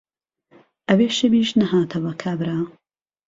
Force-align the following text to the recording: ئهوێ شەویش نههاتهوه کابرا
ئهوێ 0.87 1.07
شەویش 1.17 1.49
نههاتهوه 1.59 2.13
کابرا 2.21 2.59